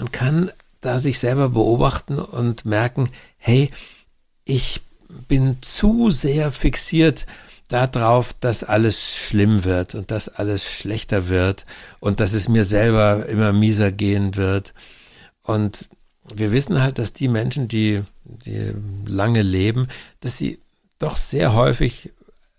Man 0.00 0.10
kann 0.12 0.50
da 0.80 0.98
sich 0.98 1.18
selber 1.18 1.50
beobachten 1.50 2.18
und 2.18 2.64
merken, 2.64 3.10
hey, 3.36 3.70
ich 4.46 4.80
bin 5.28 5.58
zu 5.60 6.08
sehr 6.08 6.52
fixiert 6.52 7.26
darauf, 7.68 8.34
dass 8.40 8.64
alles 8.64 9.14
schlimm 9.14 9.64
wird 9.64 9.94
und 9.94 10.10
dass 10.10 10.30
alles 10.30 10.64
schlechter 10.64 11.28
wird 11.28 11.66
und 12.00 12.18
dass 12.20 12.32
es 12.32 12.48
mir 12.48 12.64
selber 12.64 13.26
immer 13.26 13.52
mieser 13.52 13.92
gehen 13.92 14.36
wird. 14.36 14.72
Und 15.42 15.90
wir 16.34 16.50
wissen 16.50 16.80
halt, 16.80 16.98
dass 16.98 17.12
die 17.12 17.28
Menschen, 17.28 17.68
die, 17.68 18.00
die 18.24 18.72
lange 19.04 19.42
leben, 19.42 19.86
dass 20.20 20.38
sie 20.38 20.60
doch 20.98 21.18
sehr 21.18 21.52
häufig 21.52 22.10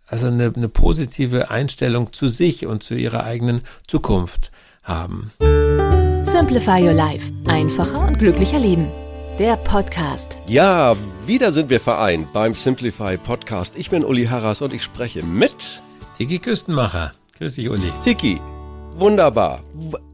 also 0.05 0.27
eine, 0.27 0.53
eine 0.55 0.69
positive 0.69 1.49
Einstellung 1.49 2.13
zu 2.13 2.27
sich 2.27 2.67
und 2.67 2.83
zu 2.83 2.93
ihrer 2.93 3.23
eigenen 3.23 3.61
Zukunft 3.87 4.51
haben. 4.83 5.31
Simplify 6.23 6.81
Your 6.81 6.93
Life. 6.93 7.30
Einfacher 7.61 8.07
und 8.07 8.17
glücklicher 8.17 8.57
Leben 8.57 8.89
der 9.37 9.55
Podcast. 9.55 10.39
Ja, 10.47 10.97
wieder 11.27 11.51
sind 11.51 11.69
wir 11.69 11.79
vereint 11.79 12.33
beim 12.33 12.55
Simplify 12.55 13.19
Podcast. 13.19 13.75
Ich 13.77 13.91
bin 13.91 14.03
Uli 14.03 14.25
Harras 14.25 14.63
und 14.63 14.73
ich 14.73 14.81
spreche 14.81 15.21
mit 15.21 15.55
Tiki 16.17 16.39
Küstenmacher. 16.39 17.11
Grüß 17.37 17.53
dich, 17.53 17.69
Uli. 17.69 17.93
Tiki. 18.03 18.41
Wunderbar. 18.95 19.61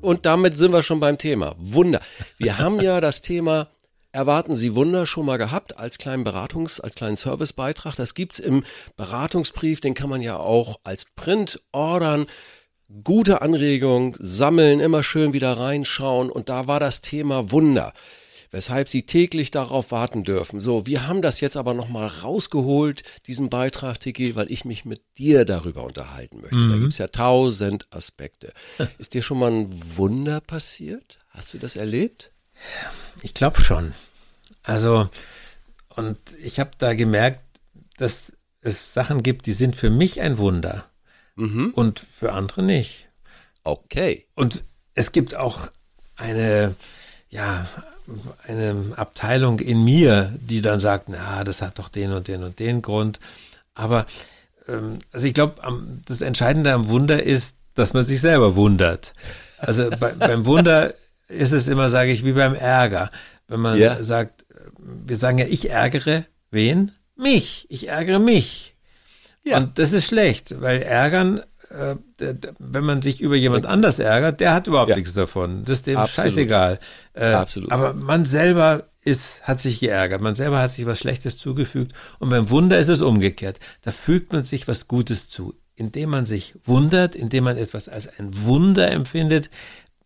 Und 0.02 0.26
damit 0.26 0.58
sind 0.58 0.74
wir 0.74 0.84
schon 0.84 1.00
beim 1.00 1.18
Thema. 1.18 1.56
Wunder. 1.58 2.02
Wir 2.38 2.58
haben 2.58 2.82
ja 2.82 3.00
das 3.00 3.22
Thema 3.22 3.70
Erwarten 4.12 4.56
Sie 4.56 4.76
Wunder 4.76 5.06
schon 5.06 5.26
mal 5.26 5.38
gehabt 5.38 5.80
als 5.80 5.98
kleinen 5.98 6.26
Beratungs-, 6.26 6.82
als 6.82 6.96
kleinen 6.96 7.16
Servicebeitrag. 7.16 7.96
Das 7.96 8.14
gibt's 8.14 8.40
im 8.40 8.64
Beratungsbrief, 8.96 9.80
den 9.80 9.94
kann 9.94 10.10
man 10.10 10.22
ja 10.22 10.38
auch 10.38 10.80
als 10.84 11.06
Print 11.16 11.62
ordern. 11.72 12.26
Gute 13.04 13.42
Anregung, 13.42 14.16
sammeln, 14.20 14.80
immer 14.80 15.04
schön 15.04 15.34
wieder 15.34 15.52
reinschauen. 15.54 16.30
Und 16.30 16.50
da 16.50 16.68
war 16.68 16.80
das 16.80 17.02
Thema 17.02 17.52
Wunder 17.52 17.94
weshalb 18.52 18.88
sie 18.88 19.04
täglich 19.04 19.52
darauf 19.52 19.92
warten 19.92 20.24
dürfen. 20.24 20.62
So, 20.62 20.86
wir 20.86 21.08
haben 21.08 21.22
das 21.22 21.42
jetzt 21.42 21.58
aber 21.58 21.74
nochmal 21.74 22.08
rausgeholt, 22.08 23.04
diesen 23.28 23.50
Beitrag, 23.50 24.00
Tiki, 24.00 24.36
weil 24.36 24.52
ich 24.52 24.66
mich 24.66 24.86
mit 24.86 25.02
dir 25.18 25.46
darüber 25.46 25.84
unterhalten 25.84 26.42
möchte. 26.42 26.56
Mhm. 26.56 26.72
Da 26.72 26.78
gibt's 26.78 26.98
ja 26.98 27.08
tausend 27.08 27.94
Aspekte. 27.94 28.54
Ist 28.98 29.14
dir 29.14 29.22
schon 29.22 29.40
mal 29.40 29.52
ein 29.52 29.98
Wunder 29.98 30.42
passiert? 30.42 31.20
Hast 31.30 31.54
du 31.54 31.58
das 31.58 31.76
erlebt? 31.76 32.32
Ich 33.22 33.34
glaube 33.34 33.62
schon. 33.62 33.94
Also, 34.64 35.10
und 35.96 36.18
ich 36.42 36.60
habe 36.60 36.72
da 36.78 36.94
gemerkt, 36.94 37.42
dass 37.98 38.34
es 38.62 38.94
Sachen 38.94 39.24
gibt, 39.24 39.46
die 39.46 39.54
sind 39.54 39.76
für 39.76 39.90
mich 39.90 40.22
ein 40.22 40.38
Wunder 40.38 40.90
mhm. 41.38 41.72
und 41.74 42.00
für 42.00 42.34
andere 42.34 42.64
nicht. 42.64 43.08
Okay. 43.64 44.26
Und 44.36 44.64
es 44.94 45.12
gibt 45.12 45.36
auch 45.36 45.70
eine, 46.16 46.76
ja, 47.30 47.66
eine 48.46 48.94
Abteilung 48.96 49.60
in 49.60 49.84
mir, 49.84 50.34
die 50.42 50.62
dann 50.62 50.80
sagt, 50.80 51.10
na, 51.10 51.44
das 51.44 51.62
hat 51.62 51.80
doch 51.80 51.90
den 51.90 52.12
und 52.12 52.28
den 52.28 52.44
und 52.44 52.60
den 52.60 52.82
Grund. 52.82 53.20
Aber 53.74 54.06
ähm, 54.68 55.00
also 55.12 55.28
ich 55.28 55.34
glaube, 55.34 55.62
das 56.06 56.22
Entscheidende 56.22 56.74
am 56.74 56.90
Wunder 56.90 57.22
ist, 57.22 57.56
dass 57.76 57.94
man 57.94 58.04
sich 58.04 58.22
selber 58.22 58.56
wundert. 58.56 59.14
Also 59.58 59.90
bei, 60.00 60.14
beim 60.14 60.46
Wunder 60.46 60.94
ist 61.28 61.52
es 61.52 61.68
immer, 61.68 61.90
sage 61.90 62.12
ich, 62.12 62.26
wie 62.26 62.34
beim 62.34 62.56
Ärger. 62.56 63.10
Wenn 63.48 63.60
man 63.60 63.78
yeah. 63.78 64.02
sagt, 64.04 64.46
wir 64.80 65.16
sagen 65.16 65.38
ja, 65.38 65.46
ich 65.46 65.70
ärgere 65.70 66.26
wen? 66.52 66.92
Mich. 67.16 67.66
Ich 67.70 67.88
ärgere 67.88 68.20
mich. 68.20 68.76
Ja. 69.48 69.58
Und 69.58 69.80
das 69.80 69.94
ist 69.94 70.06
schlecht, 70.06 70.62
weil 70.62 70.82
ärgern 70.82 71.42
äh, 71.70 71.96
wenn 72.60 72.86
man 72.86 73.02
sich 73.02 73.22
über 73.22 73.36
jemand 73.36 73.66
anders 73.66 74.00
ärgert, 74.00 74.40
der 74.40 74.54
hat 74.54 74.68
überhaupt 74.68 74.90
ja. 74.90 74.96
nichts 74.96 75.14
davon. 75.14 75.64
Das 75.64 75.80
ist 75.80 75.88
dem 75.88 75.98
Absolut. 75.98 76.32
scheißegal. 76.32 76.80
Äh, 77.14 77.26
Absolut. 77.26 77.72
Aber 77.72 77.94
man 77.94 78.26
selber 78.26 78.86
ist, 79.04 79.44
hat 79.44 79.60
sich 79.60 79.80
geärgert. 79.80 80.22
Man 80.22 80.36
selber 80.36 80.60
hat 80.60 80.72
sich 80.72 80.86
was 80.86 81.00
Schlechtes 81.00 81.38
zugefügt. 81.38 81.94
Und 82.20 82.30
beim 82.30 82.50
Wunder 82.50 82.78
ist 82.78 82.90
es 82.90 83.02
umgekehrt. 83.02 83.60
Da 83.82 83.92
fügt 83.92 84.34
man 84.34 84.46
sich 84.46 84.68
was 84.68 84.88
Gutes 84.88 85.28
zu. 85.28 85.56
Indem 85.76 86.10
man 86.10 86.26
sich 86.26 86.56
wundert, 86.66 87.16
indem 87.16 87.44
man 87.44 87.58
etwas 87.58 87.88
als 87.88 88.08
ein 88.20 88.32
Wunder 88.44 88.90
empfindet, 88.92 89.50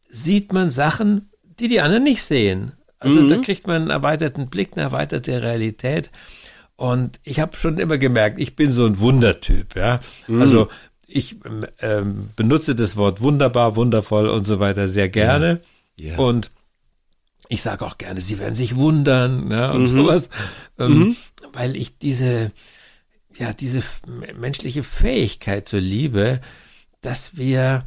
sieht 0.08 0.52
man 0.54 0.70
Sachen, 0.70 1.30
die 1.60 1.68
die 1.68 1.82
anderen 1.82 2.04
nicht 2.04 2.24
sehen. 2.24 2.74
Also 3.00 3.22
mhm. 3.22 3.30
da 3.30 3.38
kriegt 3.38 3.68
man 3.68 3.84
einen 3.84 3.90
erweiterten 3.90 4.50
Blick, 4.50 4.72
eine 4.74 4.84
erweiterte 4.84 5.42
Realität. 5.42 6.12
Und 6.82 7.20
ich 7.24 7.40
habe 7.40 7.56
schon 7.56 7.78
immer 7.78 8.00
gemerkt, 8.00 8.40
ich 8.40 8.56
bin 8.56 8.72
so 8.72 8.88
ein 8.88 9.00
Wundertyp, 9.00 9.76
ja. 9.76 10.00
Mhm. 10.28 10.42
Also 10.42 10.68
ich 11.06 11.36
ähm, 11.80 12.30
benutze 12.36 12.74
das 12.74 12.96
Wort 12.96 13.22
wunderbar, 13.22 13.76
wundervoll 13.76 14.28
und 14.28 14.46
so 14.46 14.60
weiter 14.60 14.88
sehr 14.88 15.08
gerne. 15.08 15.62
Ja. 15.96 16.14
Ja. 16.14 16.18
Und 16.18 16.50
ich 17.50 17.62
sage 17.62 17.86
auch 17.86 18.00
gerne, 18.00 18.20
sie 18.20 18.40
werden 18.40 18.56
sich 18.56 18.78
wundern 18.78 19.48
ne, 19.48 19.72
und 19.72 19.84
mhm. 19.84 19.88
sowas, 19.88 20.30
ähm, 20.80 20.98
mhm. 20.98 21.16
weil 21.54 21.76
ich 21.76 22.00
diese, 22.00 22.52
ja, 23.36 23.54
diese 23.54 23.84
menschliche 24.40 24.82
Fähigkeit 24.82 25.68
zur 25.68 25.82
Liebe, 25.82 26.42
dass 27.02 27.38
wir 27.38 27.86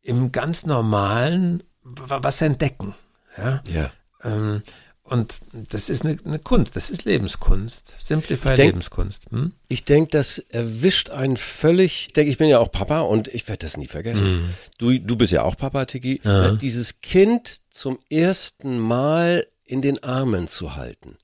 im 0.00 0.32
ganz 0.32 0.64
normalen 0.64 1.62
was 1.82 2.40
entdecken. 2.40 2.94
Ja. 3.36 3.60
ja. 3.70 3.90
Ähm, 4.24 4.62
und 5.10 5.38
das 5.52 5.90
ist 5.90 6.04
eine, 6.04 6.16
eine, 6.24 6.38
Kunst, 6.38 6.76
das 6.76 6.88
ist 6.88 7.04
Lebenskunst, 7.04 7.96
Simplify 7.98 8.54
denk, 8.54 8.68
Lebenskunst. 8.68 9.26
Hm? 9.30 9.52
Ich 9.66 9.84
denke, 9.84 10.10
das 10.12 10.38
erwischt 10.38 11.10
einen 11.10 11.36
völlig, 11.36 12.06
ich 12.06 12.12
denke, 12.12 12.30
ich 12.30 12.38
bin 12.38 12.48
ja 12.48 12.60
auch 12.60 12.70
Papa 12.70 13.00
und 13.00 13.26
ich 13.26 13.48
werde 13.48 13.66
das 13.66 13.76
nie 13.76 13.88
vergessen. 13.88 14.42
Mhm. 14.42 14.54
Du, 14.78 14.96
du 15.00 15.16
bist 15.16 15.32
ja 15.32 15.42
auch 15.42 15.56
Papa, 15.56 15.84
Tiki. 15.86 16.20
Ja. 16.22 16.52
Dieses 16.52 17.00
Kind 17.00 17.60
zum 17.70 17.98
ersten 18.08 18.78
Mal 18.78 19.44
in 19.64 19.82
den 19.82 20.00
Armen 20.04 20.46
zu 20.46 20.76
halten. 20.76 21.16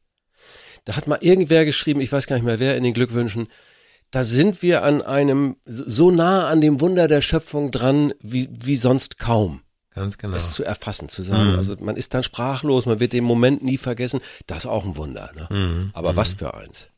Da 0.84 0.96
hat 0.96 1.06
mal 1.06 1.18
irgendwer 1.20 1.64
geschrieben, 1.64 2.00
ich 2.00 2.10
weiß 2.10 2.26
gar 2.26 2.34
nicht 2.34 2.44
mehr 2.44 2.58
wer 2.58 2.76
in 2.76 2.82
den 2.82 2.94
Glückwünschen, 2.94 3.46
da 4.10 4.24
sind 4.24 4.62
wir 4.62 4.82
an 4.82 5.00
einem, 5.00 5.56
so 5.64 6.10
nah 6.10 6.48
an 6.48 6.60
dem 6.60 6.80
Wunder 6.80 7.06
der 7.06 7.22
Schöpfung 7.22 7.70
dran, 7.70 8.12
wie, 8.20 8.48
wie 8.64 8.76
sonst 8.76 9.18
kaum. 9.18 9.60
Ganz 9.96 10.18
genau. 10.18 10.34
Das 10.34 10.52
zu 10.52 10.62
erfassen, 10.62 11.08
zu 11.08 11.22
sagen. 11.22 11.52
Mhm. 11.52 11.58
Also 11.58 11.74
man 11.80 11.96
ist 11.96 12.12
dann 12.12 12.22
sprachlos, 12.22 12.84
man 12.84 13.00
wird 13.00 13.14
den 13.14 13.24
Moment 13.24 13.64
nie 13.64 13.78
vergessen. 13.78 14.20
Das 14.46 14.58
ist 14.58 14.66
auch 14.66 14.84
ein 14.84 14.94
Wunder. 14.96 15.30
Ne? 15.34 15.48
Mhm. 15.50 15.90
Aber 15.94 16.12
mhm. 16.12 16.16
was 16.16 16.32
für 16.34 16.52
eins. 16.52 16.88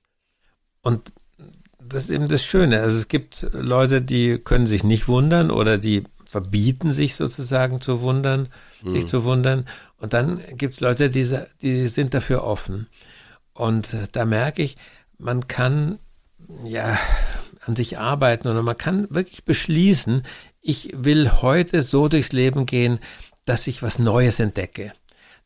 Und 0.83 1.13
das 1.79 2.05
ist 2.05 2.11
eben 2.11 2.27
das 2.27 2.43
Schöne. 2.43 2.81
Also 2.81 2.99
es 2.99 3.07
gibt 3.07 3.47
Leute, 3.53 4.03
die 4.03 4.39
können 4.39 4.67
sich 4.67 4.83
nicht 4.83 5.07
wundern 5.07 5.53
oder 5.53 5.79
die 5.79 6.03
verbieten 6.27 6.91
sich 6.91 7.15
sozusagen 7.15 7.81
zu 7.81 8.01
wundern, 8.01 8.49
sich 8.85 9.05
mhm. 9.05 9.09
zu 9.09 9.23
wundern. 9.23 9.67
Und 9.99 10.13
dann 10.13 10.41
gibt 10.57 10.75
es 10.75 10.81
Leute, 10.81 11.09
die, 11.09 11.25
die 11.63 11.87
sind 11.87 12.15
dafür 12.15 12.43
offen. 12.43 12.89
Und 13.55 13.97
da 14.11 14.27
merke 14.27 14.65
ich, 14.65 14.77
man 15.19 15.47
kann 15.47 16.01
ja 16.65 16.99
an 17.69 17.77
sich 17.77 17.99
arbeiten 17.99 18.49
oder 18.49 18.63
man 18.63 18.77
kann 18.77 19.07
wirklich 19.11 19.45
beschließen, 19.45 20.23
ich 20.61 20.91
will 20.95 21.31
heute 21.43 21.83
so 21.83 22.09
durchs 22.09 22.33
Leben 22.33 22.67
gehen, 22.67 22.99
dass 23.45 23.67
ich 23.67 23.83
was 23.83 23.99
Neues 23.99 24.41
entdecke. 24.41 24.93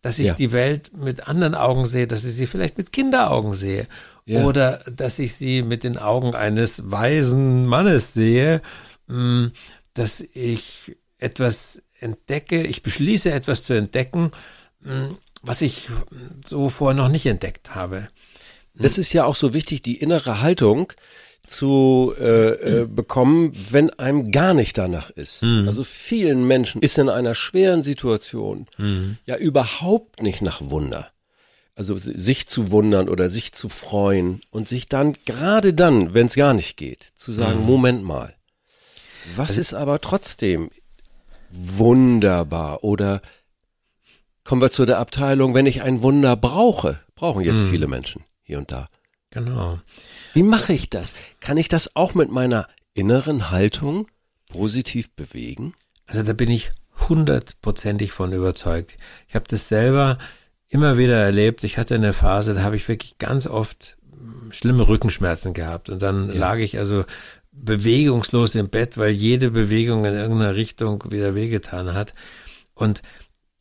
Dass 0.00 0.18
ich 0.18 0.28
ja. 0.28 0.34
die 0.34 0.52
Welt 0.52 0.96
mit 0.96 1.28
anderen 1.28 1.54
Augen 1.54 1.84
sehe, 1.84 2.06
dass 2.06 2.24
ich 2.24 2.34
sie 2.34 2.46
vielleicht 2.46 2.78
mit 2.78 2.92
Kinderaugen 2.92 3.54
sehe. 3.54 3.86
Ja. 4.24 4.44
Oder 4.44 4.78
dass 4.90 5.18
ich 5.18 5.34
sie 5.34 5.62
mit 5.62 5.84
den 5.84 5.98
Augen 5.98 6.34
eines 6.34 6.90
weisen 6.90 7.66
Mannes 7.66 8.14
sehe, 8.14 8.62
mm, 9.08 9.46
dass 9.94 10.20
ich 10.20 10.96
etwas 11.18 11.82
entdecke, 12.00 12.62
ich 12.62 12.82
beschließe 12.82 13.30
etwas 13.30 13.62
zu 13.62 13.74
entdecken, 13.74 14.32
mm, 14.80 15.12
was 15.42 15.60
ich 15.60 15.88
so 16.44 16.68
vorher 16.68 16.96
noch 16.96 17.08
nicht 17.08 17.26
entdeckt 17.26 17.74
habe. 17.74 18.08
Das 18.74 18.96
ist 18.96 19.12
ja 19.12 19.24
auch 19.24 19.36
so 19.36 19.54
wichtig, 19.54 19.82
die 19.82 19.98
innere 19.98 20.40
Haltung, 20.40 20.92
zu 21.44 22.14
äh, 22.20 22.82
äh, 22.82 22.86
bekommen, 22.86 23.52
wenn 23.70 23.90
einem 23.90 24.24
gar 24.24 24.54
nicht 24.54 24.78
danach 24.78 25.10
ist. 25.10 25.42
Mhm. 25.42 25.66
Also 25.66 25.84
vielen 25.84 26.46
Menschen 26.46 26.80
ist 26.82 26.98
in 26.98 27.08
einer 27.08 27.34
schweren 27.34 27.82
Situation 27.82 28.66
mhm. 28.78 29.16
ja 29.26 29.36
überhaupt 29.36 30.22
nicht 30.22 30.42
nach 30.42 30.60
Wunder. 30.62 31.08
Also 31.74 31.96
sich 31.96 32.46
zu 32.46 32.70
wundern 32.70 33.08
oder 33.08 33.28
sich 33.28 33.52
zu 33.52 33.68
freuen 33.68 34.40
und 34.50 34.68
sich 34.68 34.88
dann 34.88 35.14
gerade 35.24 35.72
dann, 35.74 36.14
wenn 36.14 36.26
es 36.26 36.34
gar 36.34 36.54
nicht 36.54 36.76
geht, 36.76 37.02
zu 37.14 37.32
sagen, 37.32 37.60
mhm. 37.60 37.66
Moment 37.66 38.04
mal, 38.04 38.34
was 39.36 39.50
also, 39.50 39.60
ist 39.62 39.74
aber 39.74 39.98
trotzdem 39.98 40.68
Wunderbar. 41.52 42.82
Oder 42.82 43.20
kommen 44.44 44.62
wir 44.62 44.70
zu 44.70 44.86
der 44.86 44.98
Abteilung, 44.98 45.54
wenn 45.54 45.66
ich 45.66 45.82
ein 45.82 46.02
Wunder 46.02 46.36
brauche. 46.36 47.00
Brauchen 47.14 47.44
jetzt 47.44 47.62
viele 47.62 47.86
Menschen 47.86 48.24
hier 48.42 48.58
und 48.58 48.72
da. 48.72 48.88
Genau. 49.32 49.80
Wie 50.34 50.42
mache 50.42 50.72
ich 50.72 50.90
das? 50.90 51.12
Kann 51.40 51.56
ich 51.56 51.68
das 51.68 51.96
auch 51.96 52.14
mit 52.14 52.30
meiner 52.30 52.68
inneren 52.94 53.50
Haltung 53.50 54.06
positiv 54.50 55.10
bewegen? 55.12 55.74
Also 56.06 56.22
da 56.22 56.32
bin 56.34 56.50
ich 56.50 56.70
hundertprozentig 57.08 58.12
von 58.12 58.32
überzeugt. 58.32 58.96
Ich 59.28 59.34
habe 59.34 59.46
das 59.48 59.68
selber 59.68 60.18
immer 60.68 60.98
wieder 60.98 61.16
erlebt. 61.16 61.64
Ich 61.64 61.78
hatte 61.78 61.94
eine 61.94 62.12
Phase, 62.12 62.54
da 62.54 62.62
habe 62.62 62.76
ich 62.76 62.88
wirklich 62.88 63.18
ganz 63.18 63.46
oft 63.46 63.96
hm, 64.10 64.52
schlimme 64.52 64.86
Rückenschmerzen 64.86 65.54
gehabt. 65.54 65.90
Und 65.90 66.02
dann 66.02 66.28
ja. 66.28 66.38
lag 66.38 66.58
ich 66.58 66.78
also 66.78 67.04
bewegungslos 67.52 68.54
im 68.54 68.68
Bett, 68.68 68.98
weil 68.98 69.12
jede 69.12 69.50
Bewegung 69.50 70.04
in 70.04 70.14
irgendeiner 70.14 70.54
Richtung 70.54 71.04
wieder 71.10 71.34
wehgetan 71.34 71.94
hat. 71.94 72.12
Und 72.74 73.02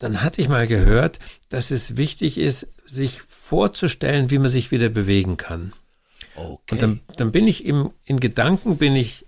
dann 0.02 0.22
hatte 0.22 0.40
ich 0.40 0.48
mal 0.48 0.66
gehört, 0.66 1.20
dass 1.48 1.70
es 1.70 1.96
wichtig 1.96 2.36
ist, 2.36 2.66
sich 2.84 3.22
vorzustellen, 3.22 4.30
wie 4.30 4.38
man 4.38 4.48
sich 4.48 4.72
wieder 4.72 4.88
bewegen 4.88 5.36
kann. 5.36 5.72
Okay. 6.34 6.60
Und 6.72 6.82
dann, 6.82 7.00
dann 7.16 7.30
bin 7.30 7.46
ich 7.46 7.64
im, 7.64 7.90
in 8.04 8.18
Gedanken 8.18 8.78
bin 8.78 8.96
ich 8.96 9.26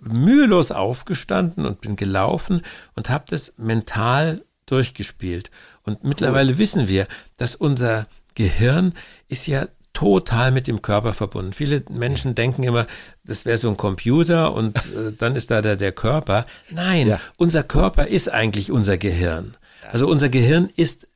mühelos 0.00 0.72
aufgestanden 0.72 1.66
und 1.66 1.80
bin 1.80 1.96
gelaufen 1.96 2.62
und 2.94 3.10
habe 3.10 3.24
das 3.28 3.54
mental 3.58 4.42
durchgespielt. 4.66 5.50
Und 5.82 6.04
mittlerweile 6.04 6.52
cool. 6.52 6.58
wissen 6.58 6.88
wir, 6.88 7.06
dass 7.36 7.54
unser 7.54 8.06
Gehirn 8.34 8.94
ist 9.28 9.46
ja 9.46 9.68
total 9.92 10.52
mit 10.52 10.68
dem 10.68 10.80
Körper 10.80 11.12
verbunden. 11.12 11.52
Viele 11.52 11.84
Menschen 11.90 12.34
denken 12.34 12.62
immer, 12.62 12.86
das 13.24 13.44
wäre 13.44 13.58
so 13.58 13.68
ein 13.68 13.76
Computer 13.76 14.54
und 14.54 14.76
äh, 14.96 15.12
dann 15.18 15.36
ist 15.36 15.50
da 15.50 15.60
der, 15.60 15.76
der 15.76 15.92
Körper. 15.92 16.46
Nein, 16.70 17.08
ja. 17.08 17.20
unser 17.36 17.62
Körper 17.62 18.06
ist 18.06 18.30
eigentlich 18.30 18.72
unser 18.72 18.96
Gehirn. 18.96 19.54
Also 19.90 20.08
unser 20.08 20.28
Gehirn 20.28 20.70
ist 20.76 21.06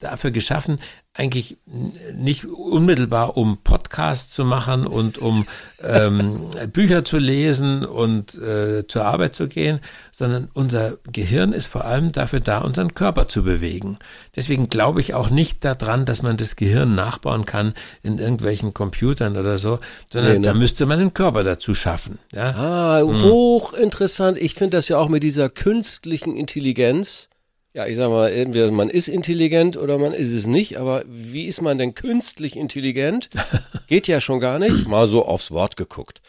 dafür 0.00 0.30
geschaffen, 0.30 0.78
eigentlich 1.12 1.58
nicht 2.14 2.46
unmittelbar, 2.46 3.36
um 3.36 3.58
Podcasts 3.58 4.32
zu 4.32 4.44
machen 4.44 4.86
und 4.86 5.18
um 5.18 5.46
ähm, 5.82 6.40
Bücher 6.72 7.04
zu 7.04 7.18
lesen 7.18 7.84
und 7.84 8.34
äh, 8.36 8.86
zur 8.86 9.04
Arbeit 9.04 9.34
zu 9.34 9.48
gehen, 9.48 9.80
sondern 10.10 10.48
unser 10.54 10.96
Gehirn 11.12 11.52
ist 11.52 11.66
vor 11.66 11.84
allem 11.84 12.12
dafür 12.12 12.40
da, 12.40 12.58
unseren 12.58 12.94
Körper 12.94 13.28
zu 13.28 13.42
bewegen. 13.42 13.98
Deswegen 14.36 14.70
glaube 14.70 15.00
ich 15.00 15.12
auch 15.12 15.28
nicht 15.28 15.64
daran, 15.64 16.06
dass 16.06 16.22
man 16.22 16.38
das 16.38 16.56
Gehirn 16.56 16.94
nachbauen 16.94 17.44
kann 17.44 17.74
in 18.02 18.18
irgendwelchen 18.18 18.72
Computern 18.72 19.36
oder 19.36 19.58
so, 19.58 19.80
sondern 20.08 20.32
nee, 20.32 20.38
ne? 20.38 20.46
da 20.46 20.54
müsste 20.54 20.86
man 20.86 21.00
den 21.00 21.12
Körper 21.12 21.44
dazu 21.44 21.74
schaffen. 21.74 22.18
Ja? 22.32 22.54
Ah, 22.54 23.00
hm. 23.00 23.22
hochinteressant. 23.22 24.38
Ich 24.38 24.54
finde 24.54 24.78
das 24.78 24.88
ja 24.88 24.96
auch 24.96 25.08
mit 25.08 25.24
dieser 25.24 25.50
künstlichen 25.50 26.36
Intelligenz 26.36 27.29
ja, 27.72 27.86
ich 27.86 27.96
sag 27.96 28.10
mal, 28.10 28.32
entweder 28.32 28.70
man 28.72 28.90
ist 28.90 29.08
intelligent 29.08 29.76
oder 29.76 29.98
man 29.98 30.12
ist 30.12 30.30
es 30.30 30.46
nicht, 30.46 30.78
aber 30.78 31.04
wie 31.06 31.46
ist 31.46 31.62
man 31.62 31.78
denn 31.78 31.94
künstlich 31.94 32.56
intelligent? 32.56 33.30
Geht 33.86 34.08
ja 34.08 34.20
schon 34.20 34.40
gar 34.40 34.58
nicht. 34.58 34.88
Mal 34.88 35.06
so 35.06 35.24
aufs 35.24 35.50
Wort 35.50 35.76
geguckt. 35.76 36.20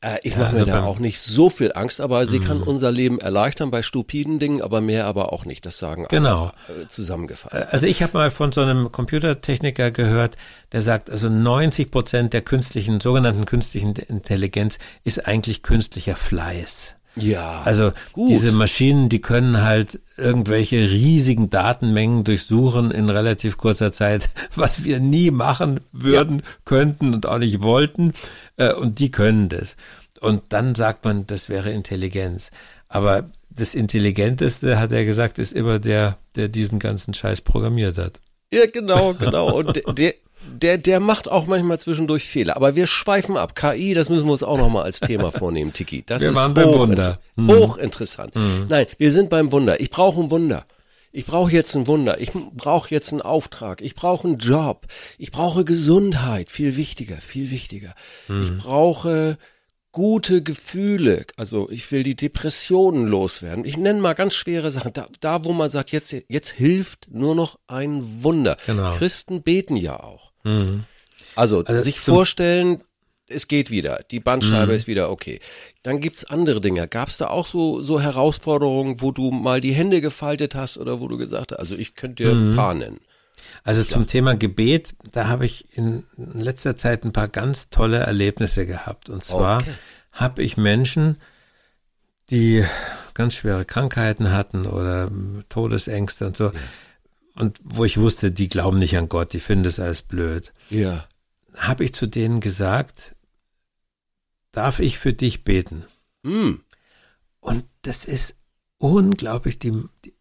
Äh, 0.00 0.18
ich 0.22 0.32
ja, 0.32 0.38
mache 0.38 0.52
mir 0.52 0.60
also 0.60 0.72
da 0.72 0.84
auch 0.84 0.98
nicht 0.98 1.20
so 1.20 1.50
viel 1.50 1.72
Angst, 1.74 2.00
aber 2.00 2.26
sie 2.26 2.38
kann 2.38 2.58
mhm. 2.58 2.64
unser 2.64 2.92
Leben 2.92 3.18
erleichtern 3.18 3.70
bei 3.70 3.82
stupiden 3.82 4.38
Dingen, 4.38 4.62
aber 4.62 4.80
mehr 4.80 5.06
aber 5.06 5.32
auch 5.32 5.44
nicht. 5.44 5.66
Das 5.66 5.78
sagen 5.78 6.06
genau. 6.08 6.50
alle 6.68 6.82
äh, 6.82 6.88
zusammengefasst. 6.88 7.54
Äh, 7.54 7.66
also 7.70 7.86
ich 7.86 8.02
habe 8.02 8.16
mal 8.16 8.30
von 8.30 8.52
so 8.52 8.60
einem 8.60 8.92
Computertechniker 8.92 9.90
gehört, 9.90 10.36
der 10.72 10.82
sagt, 10.82 11.10
also 11.10 11.28
90 11.28 11.90
Prozent 11.90 12.32
der 12.32 12.42
künstlichen, 12.42 13.00
sogenannten 13.00 13.44
künstlichen 13.44 13.94
Intelligenz 14.08 14.78
ist 15.02 15.26
eigentlich 15.26 15.62
künstlicher 15.62 16.14
Fleiß. 16.14 16.97
Ja. 17.22 17.62
Also 17.64 17.92
gut. 18.12 18.30
diese 18.30 18.52
Maschinen, 18.52 19.08
die 19.08 19.20
können 19.20 19.62
halt 19.62 20.00
irgendwelche 20.16 20.76
riesigen 20.90 21.50
Datenmengen 21.50 22.24
durchsuchen 22.24 22.90
in 22.90 23.08
relativ 23.08 23.56
kurzer 23.56 23.92
Zeit, 23.92 24.28
was 24.54 24.84
wir 24.84 25.00
nie 25.00 25.30
machen 25.30 25.80
würden, 25.92 26.38
ja. 26.38 26.44
könnten 26.64 27.14
und 27.14 27.26
auch 27.26 27.38
nicht 27.38 27.62
wollten. 27.62 28.12
Äh, 28.56 28.72
und 28.72 28.98
die 28.98 29.10
können 29.10 29.48
das. 29.48 29.76
Und 30.20 30.42
dann 30.48 30.74
sagt 30.74 31.04
man, 31.04 31.26
das 31.26 31.48
wäre 31.48 31.70
Intelligenz. 31.70 32.50
Aber 32.88 33.28
das 33.50 33.74
Intelligenteste, 33.74 34.78
hat 34.78 34.92
er 34.92 35.04
gesagt, 35.04 35.38
ist 35.38 35.52
immer 35.52 35.78
der, 35.78 36.18
der 36.36 36.48
diesen 36.48 36.78
ganzen 36.78 37.14
Scheiß 37.14 37.40
programmiert 37.42 37.98
hat. 37.98 38.20
Ja, 38.52 38.66
genau, 38.66 39.14
genau. 39.14 39.52
Und 39.52 39.82
der, 39.98 40.14
der, 40.46 40.78
der 40.78 41.00
macht 41.00 41.30
auch 41.30 41.46
manchmal 41.46 41.78
zwischendurch 41.78 42.24
Fehler. 42.24 42.56
Aber 42.56 42.74
wir 42.74 42.86
schweifen 42.86 43.36
ab. 43.36 43.54
KI, 43.54 43.94
das 43.94 44.08
müssen 44.08 44.26
wir 44.26 44.32
uns 44.32 44.42
auch 44.42 44.58
nochmal 44.58 44.84
als 44.84 45.00
Thema 45.00 45.30
vornehmen, 45.30 45.72
Tiki. 45.72 46.02
Das 46.04 46.22
wir 46.22 46.30
ist 46.30 46.36
waren 46.36 46.54
beim 46.54 46.72
Wunder. 46.72 47.18
Mhm. 47.36 47.50
Hochinteressant. 47.50 48.34
Mhm. 48.34 48.66
Nein, 48.68 48.86
wir 48.98 49.12
sind 49.12 49.30
beim 49.30 49.52
Wunder. 49.52 49.80
Ich 49.80 49.90
brauche 49.90 50.20
ein 50.20 50.30
Wunder. 50.30 50.64
Ich 51.10 51.26
brauche 51.26 51.50
jetzt 51.50 51.74
ein 51.74 51.86
Wunder. 51.86 52.20
Ich 52.20 52.30
brauche 52.32 52.90
jetzt 52.90 53.12
einen 53.12 53.22
Auftrag. 53.22 53.80
Ich 53.80 53.94
brauche 53.94 54.28
einen 54.28 54.38
Job. 54.38 54.86
Ich 55.16 55.30
brauche 55.30 55.64
Gesundheit. 55.64 56.50
Viel 56.50 56.76
wichtiger, 56.76 57.16
viel 57.16 57.50
wichtiger. 57.50 57.94
Mhm. 58.28 58.42
Ich 58.42 58.56
brauche 58.56 59.38
gute 59.92 60.42
Gefühle. 60.42 61.24
Also 61.36 61.68
ich 61.70 61.90
will 61.90 62.02
die 62.02 62.16
Depressionen 62.16 63.06
loswerden. 63.06 63.64
Ich 63.64 63.76
nenne 63.76 64.00
mal 64.00 64.14
ganz 64.14 64.34
schwere 64.34 64.70
Sachen. 64.70 64.92
Da, 64.92 65.06
da 65.20 65.44
wo 65.44 65.52
man 65.52 65.70
sagt, 65.70 65.92
jetzt, 65.92 66.14
jetzt 66.28 66.48
hilft 66.50 67.08
nur 67.10 67.34
noch 67.34 67.58
ein 67.66 68.22
Wunder. 68.22 68.56
Genau. 68.66 68.94
Christen 68.96 69.42
beten 69.42 69.76
ja 69.76 69.98
auch. 69.98 70.32
Mhm. 70.44 70.84
Also, 71.34 71.64
also, 71.64 71.82
sich 71.82 72.00
vorstellen, 72.00 72.82
es 73.28 73.48
geht 73.48 73.70
wieder. 73.70 74.00
Die 74.10 74.20
Bandscheibe 74.20 74.72
mhm. 74.72 74.78
ist 74.78 74.86
wieder 74.86 75.10
okay. 75.10 75.40
Dann 75.82 76.00
gibt's 76.00 76.24
andere 76.24 76.60
Dinge. 76.60 76.88
Gab's 76.88 77.18
da 77.18 77.28
auch 77.28 77.46
so, 77.46 77.80
so 77.80 78.00
Herausforderungen, 78.00 79.00
wo 79.00 79.12
du 79.12 79.30
mal 79.30 79.60
die 79.60 79.72
Hände 79.72 80.00
gefaltet 80.00 80.54
hast 80.54 80.78
oder 80.78 81.00
wo 81.00 81.08
du 81.08 81.18
gesagt 81.18 81.52
hast, 81.52 81.58
also 81.58 81.76
ich 81.76 81.94
könnte 81.94 82.24
dir 82.24 82.34
mhm. 82.34 82.50
ein 82.52 82.56
paar 82.56 82.74
nennen. 82.74 83.00
Also 83.64 83.84
zum 83.84 84.06
Thema 84.06 84.36
Gebet, 84.36 84.94
da 85.12 85.28
habe 85.28 85.46
ich 85.46 85.76
in 85.76 86.04
letzter 86.16 86.76
Zeit 86.76 87.04
ein 87.04 87.12
paar 87.12 87.28
ganz 87.28 87.70
tolle 87.70 87.98
Erlebnisse 87.98 88.66
gehabt. 88.66 89.08
Und 89.08 89.22
zwar 89.22 89.60
okay. 89.60 89.74
habe 90.12 90.42
ich 90.42 90.56
Menschen, 90.56 91.16
die 92.30 92.64
ganz 93.14 93.34
schwere 93.34 93.64
Krankheiten 93.64 94.32
hatten 94.32 94.66
oder 94.66 95.10
Todesängste 95.48 96.26
und 96.26 96.36
so. 96.36 96.46
Ja. 96.46 96.60
Und 97.34 97.58
wo 97.62 97.84
ich 97.84 97.98
wusste, 97.98 98.30
die 98.30 98.48
glauben 98.48 98.78
nicht 98.78 98.96
an 98.96 99.08
Gott, 99.08 99.32
die 99.32 99.40
finden 99.40 99.64
das 99.64 99.78
alles 99.78 100.02
blöd. 100.02 100.52
Ja. 100.70 101.06
Habe 101.56 101.84
ich 101.84 101.94
zu 101.94 102.06
denen 102.06 102.40
gesagt, 102.40 103.14
darf 104.50 104.80
ich 104.80 104.98
für 104.98 105.12
dich 105.12 105.44
beten? 105.44 105.84
Mm. 106.22 106.54
Und 107.40 107.64
das 107.82 108.04
ist 108.04 108.34
unglaublich, 108.78 109.58
die, 109.58 109.72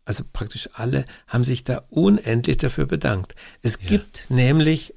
also 0.04 0.24
praktisch 0.32 0.70
alle 0.74 1.06
haben 1.28 1.44
sich 1.44 1.64
da 1.64 1.84
unendlich 1.90 2.58
dafür 2.58 2.86
bedankt. 2.86 3.36
Es 3.62 3.80
ja. 3.82 3.88
gibt 3.88 4.26
nämlich 4.30 4.96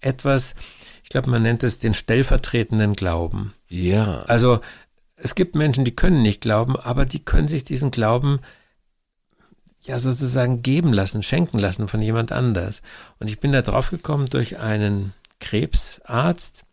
etwas, 0.00 0.54
ich 1.02 1.08
glaube, 1.08 1.30
man 1.30 1.42
nennt 1.42 1.62
es 1.62 1.78
den 1.78 1.94
stellvertretenden 1.94 2.94
Glauben. 2.94 3.54
Ja. 3.68 4.22
Also 4.26 4.60
es 5.16 5.34
gibt 5.34 5.54
Menschen, 5.54 5.84
die 5.84 5.96
können 5.96 6.22
nicht 6.22 6.40
glauben, 6.40 6.76
aber 6.76 7.06
die 7.06 7.24
können 7.24 7.48
sich 7.48 7.64
diesen 7.64 7.90
Glauben 7.90 8.40
ja 9.84 9.98
sozusagen 9.98 10.62
geben 10.62 10.92
lassen, 10.92 11.22
schenken 11.22 11.58
lassen 11.58 11.88
von 11.88 12.02
jemand 12.02 12.32
anders. 12.32 12.82
Und 13.18 13.30
ich 13.30 13.40
bin 13.40 13.52
da 13.52 13.62
drauf 13.62 13.90
gekommen 13.90 14.26
durch 14.26 14.58
einen 14.58 15.14
Krebsarzt, 15.40 16.64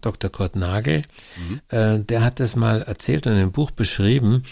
Dr. 0.00 0.30
Kurt 0.30 0.56
Nagel, 0.56 1.02
mhm. 1.36 1.60
äh, 1.68 1.98
der 2.00 2.22
hat 2.22 2.40
das 2.40 2.56
mal 2.56 2.82
erzählt 2.82 3.26
und 3.26 3.32
in 3.32 3.38
einem 3.38 3.52
Buch 3.52 3.70
beschrieben 3.70 4.42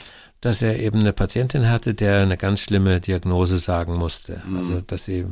dass 0.40 0.62
er 0.62 0.78
eben 0.78 1.00
eine 1.00 1.12
Patientin 1.12 1.68
hatte, 1.68 1.94
der 1.94 2.20
eine 2.20 2.36
ganz 2.36 2.60
schlimme 2.60 3.00
Diagnose 3.00 3.58
sagen 3.58 3.96
musste. 3.96 4.42
Mhm. 4.46 4.56
Also, 4.58 4.80
dass 4.80 5.04
sie 5.04 5.26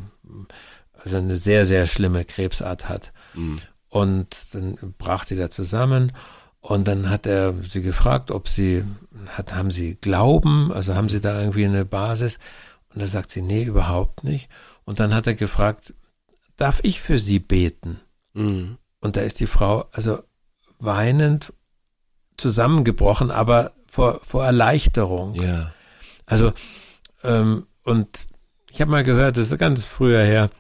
also 0.95 1.19
eine 1.19 1.37
sehr, 1.37 1.67
sehr 1.67 1.87
schlimme 1.87 2.25
Krebsart 2.25 2.89
hat. 2.89 3.13
Mhm. 3.35 3.61
Und 3.89 4.55
dann 4.55 4.77
brach 4.99 5.25
die 5.25 5.37
da 5.37 5.51
zusammen. 5.51 6.13
Und 6.61 6.89
dann 6.89 7.11
hat 7.11 7.27
er 7.27 7.55
sie 7.63 7.83
gefragt, 7.83 8.31
ob 8.31 8.49
sie, 8.49 8.85
hat, 9.29 9.55
haben 9.55 9.71
sie 9.71 9.97
Glauben, 9.97 10.73
also 10.73 10.95
haben 10.95 11.11
sie 11.11 11.21
da 11.21 11.39
irgendwie 11.39 11.67
eine 11.67 11.85
Basis? 11.85 12.39
Und 12.93 13.03
da 13.03 13.07
sagt 13.07 13.31
sie, 13.31 13.43
nee, 13.43 13.65
überhaupt 13.65 14.25
nicht. 14.25 14.49
Und 14.85 14.99
dann 14.99 15.15
hat 15.15 15.27
er 15.27 15.35
gefragt, 15.35 15.93
darf 16.57 16.81
ich 16.83 17.01
für 17.01 17.19
sie 17.19 17.39
beten? 17.39 18.01
Mhm. 18.33 18.79
Und 19.01 19.17
da 19.17 19.21
ist 19.21 19.41
die 19.41 19.47
Frau 19.47 19.87
also 19.93 20.23
weinend 20.79 21.53
zusammengebrochen, 22.37 23.31
aber 23.31 23.73
vor, 23.95 24.21
vor 24.27 24.45
Erleichterung. 24.45 25.35
Ja. 25.35 25.73
Also, 26.27 26.53
ähm, 27.23 27.69
und 27.85 28.09
ich 28.69 28.81
habe 28.81 28.91
mal 28.91 29.05
gehört, 29.05 29.37
das 29.37 29.53
ist 29.53 29.59
ganz 29.59 29.85
früher 29.85 30.25
her, 30.25 30.51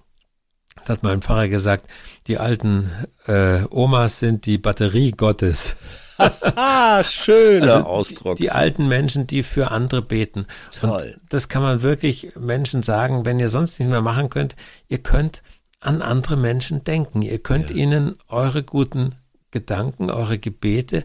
das 0.76 0.88
hat 0.88 1.02
mein 1.02 1.20
Pfarrer 1.20 1.48
gesagt, 1.48 1.90
die 2.28 2.38
alten 2.38 2.92
äh, 3.26 3.62
Omas 3.70 4.20
sind 4.20 4.46
die 4.46 4.58
Batterie 4.58 5.10
Gottes. 5.10 5.74
ah, 6.16 7.02
schöner 7.02 7.74
also 7.74 7.86
Ausdruck. 7.86 8.36
Die, 8.36 8.44
die, 8.44 8.50
alten 8.52 8.86
Menschen, 8.86 9.26
die 9.26 9.42
für 9.42 9.72
andere 9.72 10.02
beten. 10.02 10.46
Toll. 10.78 11.16
Und 11.16 11.32
das 11.32 11.48
kann 11.48 11.62
man 11.62 11.82
wirklich 11.82 12.36
Menschen 12.38 12.84
sagen, 12.84 13.26
wenn 13.26 13.40
ihr 13.40 13.48
sonst 13.48 13.80
nichts 13.80 13.90
mehr 13.90 14.00
machen 14.02 14.30
könnt, 14.30 14.54
ihr 14.88 14.98
könnt 14.98 15.42
an 15.80 16.02
andere 16.02 16.36
Menschen 16.36 16.84
denken. 16.84 17.20
Ihr 17.20 17.40
könnt 17.40 17.70
ja. 17.70 17.76
ihnen 17.76 18.14
eure 18.28 18.62
guten 18.62 19.10
Gedanken, 19.50 20.10
eure 20.10 20.38
Gebete 20.38 21.04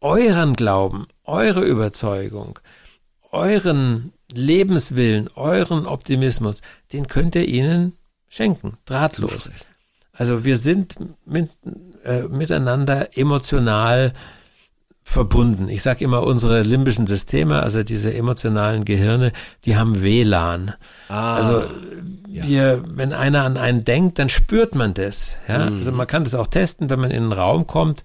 euren 0.00 0.54
Glauben, 0.54 1.06
eure 1.24 1.64
Überzeugung, 1.64 2.58
euren 3.32 4.12
Lebenswillen, 4.32 5.28
euren 5.34 5.86
Optimismus, 5.86 6.62
den 6.92 7.06
könnt 7.06 7.34
ihr 7.34 7.46
ihnen 7.46 7.94
schenken, 8.28 8.72
drahtlos. 8.84 9.50
Also 10.12 10.44
wir 10.44 10.56
sind 10.56 10.96
mit, 11.26 11.50
äh, 12.04 12.22
miteinander 12.22 13.16
emotional 13.16 14.12
verbunden. 15.02 15.68
Ich 15.68 15.82
sage 15.82 16.04
immer, 16.04 16.22
unsere 16.22 16.62
limbischen 16.62 17.06
Systeme, 17.06 17.62
also 17.62 17.82
diese 17.82 18.14
emotionalen 18.14 18.84
Gehirne, 18.84 19.32
die 19.64 19.76
haben 19.76 20.02
WLAN. 20.02 20.74
Ah, 21.08 21.34
also 21.34 21.64
ja. 22.28 22.46
wir, 22.46 22.84
wenn 22.86 23.12
einer 23.12 23.42
an 23.42 23.56
einen 23.56 23.84
denkt, 23.84 24.20
dann 24.20 24.28
spürt 24.28 24.74
man 24.74 24.94
das. 24.94 25.34
Ja? 25.48 25.70
Mhm. 25.70 25.78
Also 25.78 25.92
man 25.92 26.06
kann 26.06 26.24
das 26.24 26.34
auch 26.34 26.46
testen, 26.46 26.90
wenn 26.90 27.00
man 27.00 27.10
in 27.10 27.24
einen 27.24 27.32
Raum 27.32 27.66
kommt, 27.66 28.04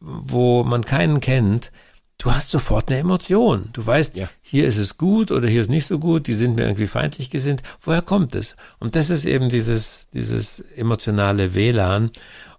wo 0.00 0.64
man 0.64 0.84
keinen 0.84 1.20
kennt. 1.20 1.72
Du 2.18 2.32
hast 2.32 2.50
sofort 2.50 2.90
eine 2.90 3.00
Emotion. 3.00 3.68
Du 3.72 3.84
weißt, 3.84 4.16
ja. 4.16 4.28
hier 4.40 4.66
ist 4.66 4.78
es 4.78 4.96
gut 4.96 5.30
oder 5.30 5.48
hier 5.48 5.60
ist 5.60 5.70
nicht 5.70 5.86
so 5.86 5.98
gut. 5.98 6.26
Die 6.26 6.32
sind 6.32 6.56
mir 6.56 6.64
irgendwie 6.64 6.86
feindlich 6.86 7.30
gesinnt. 7.30 7.62
Woher 7.82 8.02
kommt 8.02 8.34
es? 8.34 8.56
Und 8.78 8.96
das 8.96 9.10
ist 9.10 9.26
eben 9.26 9.48
dieses 9.48 10.08
dieses 10.08 10.60
emotionale 10.60 11.54
WLAN. 11.54 12.10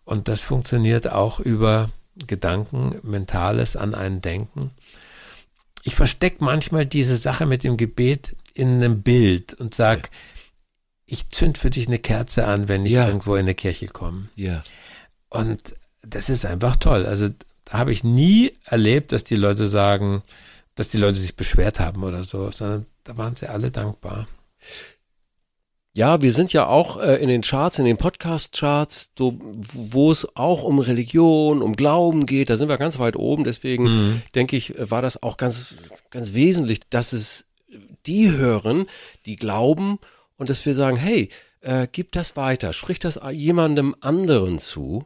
Und 0.06 0.28
das 0.28 0.42
funktioniert 0.42 1.12
auch 1.12 1.40
über 1.40 1.90
Gedanken, 2.28 3.00
Mentales 3.04 3.76
an 3.76 3.94
einen 3.94 4.22
Denken. 4.22 4.72
Ich 5.84 5.96
verstecke 5.96 6.44
manchmal 6.44 6.86
diese 6.86 7.18
Sache 7.18 7.46
mit 7.46 7.64
dem 7.64 7.78
Gebet 7.78 8.36
in 8.54 8.76
einem 8.76 9.02
Bild 9.02 9.54
und 9.54 9.74
sag, 9.74 10.10
ich 11.06 11.30
zünd 11.30 11.58
für 11.58 11.70
dich 11.70 11.88
eine 11.88 12.00
Kerze 12.00 12.46
an, 12.46 12.68
wenn 12.68 12.86
ich 12.86 12.94
ja. 12.94 13.08
irgendwo 13.08 13.36
in 13.36 13.42
eine 13.42 13.56
Kirche 13.56 13.88
komme. 13.88 14.28
Ja. 14.36 14.64
Und 15.30 15.76
das 16.02 16.30
ist 16.30 16.46
einfach 16.46 16.76
toll. 16.76 17.06
Also 17.06 17.30
da 17.66 17.80
habe 17.80 17.92
ich 17.92 18.04
nie 18.04 18.54
erlebt, 18.66 19.12
dass 19.12 19.24
die 19.24 19.36
Leute 19.36 19.68
sagen, 19.68 20.24
dass 20.76 20.90
die 20.90 20.98
Leute 20.98 21.20
sich 21.20 21.36
beschwert 21.36 21.80
haben 21.80 22.04
oder 22.04 22.24
so, 22.24 22.52
sondern 22.52 22.86
da 23.04 23.18
waren 23.18 23.36
sie 23.36 23.50
alle 23.50 23.72
dankbar. 23.72 24.28
Ja, 25.94 26.22
wir 26.22 26.32
sind 26.32 26.54
ja 26.54 26.68
auch 26.68 27.02
äh, 27.02 27.16
in 27.16 27.28
den 27.28 27.42
Charts, 27.42 27.80
in 27.80 27.86
den 27.86 27.98
Podcast-Charts, 27.98 29.14
wo 29.18 30.12
es 30.12 30.28
auch 30.36 30.62
um 30.62 30.78
Religion, 30.78 31.64
um 31.64 31.76
Glauben 31.76 32.28
geht. 32.28 32.52
Da 32.52 32.56
sind 32.56 32.70
wir 32.70 32.78
ganz 32.78 33.00
weit 33.00 33.16
oben. 33.16 33.44
Deswegen 33.44 33.86
mhm. 33.86 34.22
denke 34.36 34.56
ich, 34.56 34.76
war 34.78 35.02
das 35.02 35.24
auch 35.24 35.38
ganz, 35.38 35.74
ganz 36.12 36.34
wesentlich, 36.34 36.82
dass 36.92 37.14
es 37.14 37.46
die 38.06 38.32
hören, 38.32 38.86
die 39.26 39.38
glauben 39.38 39.98
und 40.38 40.50
dass 40.50 40.64
wir 40.68 40.76
sagen, 40.76 40.98
hey, 40.98 41.30
äh, 41.62 41.88
gib 41.92 42.12
das 42.12 42.36
weiter, 42.36 42.74
sprich 42.74 43.00
das 43.00 43.20
jemandem 43.32 43.96
anderen 44.00 44.60
zu, 44.60 45.04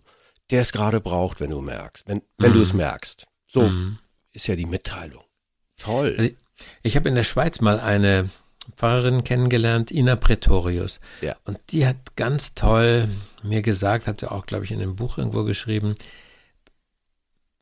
der 0.50 0.62
es 0.62 0.71
gerade 0.71 1.00
braucht, 1.00 1.39
wenn 1.39 1.51
du 1.51 1.62
merkst, 1.62 2.07
wenn, 2.07 2.21
wenn 2.38 2.51
mhm. 2.51 2.55
du 2.55 2.62
es 2.62 2.74
merkst. 2.74 3.27
So 3.45 3.62
mhm. 3.62 4.00
ist 4.33 4.48
ja 4.48 4.55
die 4.55 4.65
Mitteilung. 4.65 5.24
Toll. 5.77 6.15
Also 6.17 6.29
ich, 6.29 6.36
ich 6.83 6.95
habe 6.95 7.10
in 7.10 7.15
der 7.15 7.24
Schweiz 7.24 7.62
mal 7.62 7.79
eine 7.79 8.29
Pfarrerin 8.75 9.24
kennengelernt, 9.24 9.91
Ina 9.91 10.15
Pretorius. 10.15 11.00
Ja. 11.21 11.36
Und 11.45 11.60
die 11.71 11.86
hat 11.86 12.15
ganz 12.15 12.53
toll 12.53 13.07
mir 13.43 13.62
gesagt, 13.62 14.07
hat 14.07 14.19
sie 14.19 14.31
auch, 14.31 14.45
glaube 14.45 14.65
ich, 14.65 14.71
in 14.71 14.81
einem 14.81 14.95
Buch 14.95 15.17
irgendwo 15.17 15.43
geschrieben, 15.43 15.95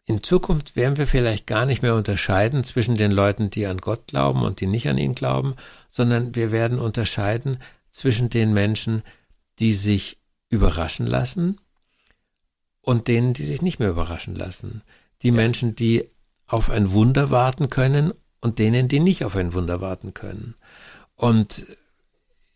in 0.06 0.24
Zukunft 0.24 0.76
werden 0.76 0.98
wir 0.98 1.06
vielleicht 1.06 1.46
gar 1.46 1.68
nicht 1.68 1.84
mehr 1.84 1.94
unterscheiden 1.94 2.64
zwischen 2.64 2.96
den 2.96 3.12
Leuten, 3.12 3.52
die 3.52 3.68
an 3.68 3.78
Gott 3.78 4.08
glauben 4.08 4.42
und 4.42 4.60
die 4.60 4.66
nicht 4.66 4.90
an 4.90 4.98
ihn 4.98 5.14
glauben, 5.14 5.56
sondern 5.88 6.34
wir 6.34 6.52
werden 6.52 6.80
unterscheiden 6.80 7.60
zwischen 7.92 8.30
den 8.30 8.52
Menschen, 8.52 9.04
die 9.60 9.74
sich 9.74 10.18
überraschen 10.50 11.06
lassen 11.06 11.60
und 12.82 13.08
denen, 13.08 13.34
die 13.34 13.44
sich 13.44 13.62
nicht 13.62 13.80
mehr 13.80 13.90
überraschen 13.90 14.36
lassen. 14.36 14.84
Die 15.22 15.30
ja. 15.30 15.34
Menschen, 15.34 15.76
die 15.76 16.10
auf 16.48 16.70
ein 16.70 16.92
Wunder 16.92 17.30
warten 17.30 17.70
können 17.70 18.14
und 18.42 18.60
denen, 18.60 18.88
die 18.88 19.00
nicht 19.00 19.24
auf 19.24 19.36
ein 19.36 19.54
Wunder 19.54 19.82
warten 19.82 20.14
können. 20.14 20.56
Und 21.16 21.66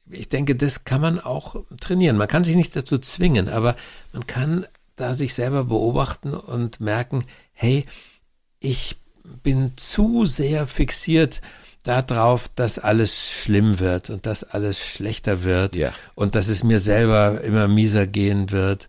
ich 0.09 0.29
denke, 0.29 0.55
das 0.55 0.83
kann 0.83 1.01
man 1.01 1.19
auch 1.19 1.55
trainieren. 1.79 2.17
Man 2.17 2.27
kann 2.27 2.43
sich 2.43 2.55
nicht 2.55 2.75
dazu 2.75 2.97
zwingen, 2.97 3.49
aber 3.49 3.75
man 4.11 4.25
kann 4.27 4.65
da 4.95 5.13
sich 5.13 5.33
selber 5.33 5.65
beobachten 5.65 6.33
und 6.33 6.79
merken, 6.79 7.25
hey, 7.53 7.85
ich 8.59 8.97
bin 9.43 9.73
zu 9.75 10.25
sehr 10.25 10.67
fixiert 10.67 11.41
darauf, 11.83 12.49
dass 12.55 12.79
alles 12.79 13.17
schlimm 13.19 13.79
wird 13.79 14.09
und 14.09 14.25
dass 14.25 14.43
alles 14.43 14.79
schlechter 14.79 15.43
wird 15.43 15.75
ja. 15.75 15.93
und 16.15 16.35
dass 16.35 16.47
es 16.47 16.63
mir 16.63 16.79
selber 16.79 17.41
immer 17.41 17.67
mieser 17.67 18.07
gehen 18.07 18.51
wird. 18.51 18.87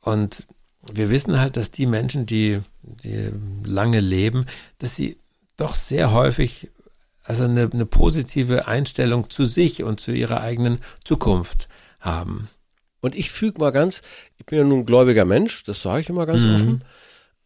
Und 0.00 0.46
wir 0.92 1.10
wissen 1.10 1.38
halt, 1.38 1.56
dass 1.56 1.70
die 1.70 1.86
Menschen, 1.86 2.26
die, 2.26 2.60
die 2.82 3.30
lange 3.64 4.00
leben, 4.00 4.46
dass 4.78 4.96
sie 4.96 5.18
doch 5.56 5.74
sehr 5.74 6.12
häufig 6.12 6.68
also 7.26 7.44
eine, 7.44 7.68
eine 7.72 7.86
positive 7.86 8.68
Einstellung 8.68 9.30
zu 9.30 9.44
sich 9.44 9.82
und 9.82 9.98
zu 9.98 10.12
ihrer 10.12 10.40
eigenen 10.40 10.78
Zukunft 11.04 11.68
haben. 11.98 12.48
Und 13.00 13.16
ich 13.16 13.30
füge 13.30 13.60
mal 13.60 13.70
ganz, 13.70 14.02
ich 14.38 14.46
bin 14.46 14.58
ja 14.58 14.64
nun 14.64 14.80
ein 14.80 14.86
gläubiger 14.86 15.24
Mensch, 15.24 15.64
das 15.64 15.82
sage 15.82 16.00
ich 16.00 16.08
immer 16.08 16.26
ganz 16.26 16.42
mhm. 16.42 16.54
offen. 16.54 16.84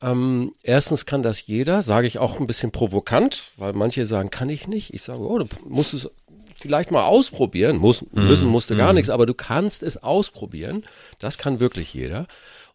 Ähm, 0.02 0.52
erstens 0.62 1.06
kann 1.06 1.22
das 1.22 1.46
jeder, 1.46 1.82
sage 1.82 2.06
ich 2.06 2.18
auch 2.18 2.40
ein 2.40 2.46
bisschen 2.46 2.70
provokant, 2.70 3.44
weil 3.56 3.72
manche 3.72 4.06
sagen, 4.06 4.30
kann 4.30 4.48
ich 4.48 4.68
nicht. 4.68 4.94
Ich 4.94 5.02
sage, 5.02 5.20
oh, 5.20 5.38
du 5.38 5.46
musst 5.66 5.92
es 5.92 6.08
vielleicht 6.56 6.90
mal 6.90 7.04
ausprobieren. 7.04 7.76
Muss, 7.76 8.02
mhm. 8.02 8.26
Müssen 8.26 8.48
musste 8.48 8.76
gar 8.76 8.92
mhm. 8.92 8.96
nichts, 8.96 9.10
aber 9.10 9.26
du 9.26 9.34
kannst 9.34 9.82
es 9.82 10.02
ausprobieren. 10.02 10.84
Das 11.18 11.38
kann 11.38 11.60
wirklich 11.60 11.92
jeder. 11.92 12.26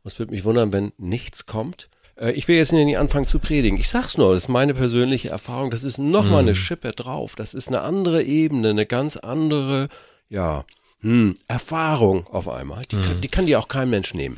Es 0.06 0.20
würde 0.20 0.34
mich 0.34 0.44
wundern, 0.44 0.72
wenn 0.72 0.92
nichts 0.98 1.46
kommt. 1.46 1.90
Äh, 2.16 2.32
ich 2.32 2.48
will 2.48 2.56
jetzt 2.56 2.72
nicht 2.74 2.98
anfangen 2.98 3.26
zu 3.26 3.40
predigen. 3.40 3.78
Ich 3.78 3.90
sag's 3.90 4.18
nur, 4.18 4.32
das 4.32 4.42
ist 4.42 4.50
meine 4.50 4.74
persönliche 4.74 5.30
Erfahrung. 5.30 5.72
Das 5.72 5.84
ist 5.84 5.98
noch 5.98 6.30
mal 6.30 6.40
eine 6.40 6.52
mhm. 6.52 6.56
Schippe 6.56 6.92
drauf. 6.92 7.36
Das 7.36 7.54
ist 7.54 7.68
eine 7.68 7.82
andere 7.82 8.24
Ebene, 8.24 8.70
eine 8.70 8.86
ganz 8.86 9.18
andere, 9.18 9.90
ja, 10.30 10.66
hm, 11.02 11.36
Erfahrung 11.48 12.28
auf 12.28 12.48
einmal. 12.48 12.84
Die, 12.86 13.02
kann, 13.02 13.18
mhm. 13.18 13.22
die 13.22 13.28
kann 13.28 13.46
dir 13.46 13.60
auch 13.60 13.68
kein 13.68 13.90
Mensch 13.90 14.14
nehmen. 14.14 14.38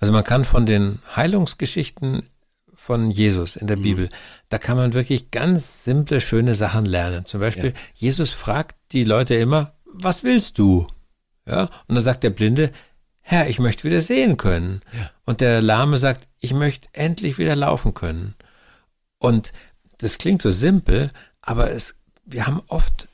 Also 0.00 0.12
man 0.12 0.24
kann 0.24 0.44
von 0.44 0.66
den 0.66 1.00
Heilungsgeschichten 1.14 2.22
von 2.84 3.10
Jesus 3.10 3.56
in 3.56 3.66
der 3.66 3.78
mhm. 3.78 3.82
Bibel, 3.82 4.08
da 4.50 4.58
kann 4.58 4.76
man 4.76 4.92
wirklich 4.92 5.30
ganz 5.30 5.84
simple, 5.84 6.20
schöne 6.20 6.54
Sachen 6.54 6.84
lernen. 6.84 7.24
Zum 7.24 7.40
Beispiel, 7.40 7.70
ja. 7.70 7.80
Jesus 7.94 8.32
fragt 8.32 8.76
die 8.92 9.04
Leute 9.04 9.34
immer, 9.34 9.72
was 9.86 10.22
willst 10.22 10.58
du? 10.58 10.86
Ja, 11.46 11.62
und 11.86 11.94
dann 11.94 12.00
sagt 12.00 12.24
der 12.24 12.30
Blinde, 12.30 12.72
Herr, 13.26 13.48
ich 13.48 13.58
möchte 13.58 13.84
wieder 13.84 14.02
sehen 14.02 14.36
können. 14.36 14.82
Ja. 14.92 15.10
Und 15.24 15.40
der 15.40 15.62
Lahme 15.62 15.96
sagt, 15.96 16.28
ich 16.40 16.52
möchte 16.52 16.88
endlich 16.92 17.38
wieder 17.38 17.56
laufen 17.56 17.94
können. 17.94 18.34
Und 19.18 19.52
das 19.96 20.18
klingt 20.18 20.42
so 20.42 20.50
simpel, 20.50 21.10
aber 21.40 21.70
es, 21.70 21.94
wir 22.26 22.46
haben 22.46 22.60
oft, 22.68 23.08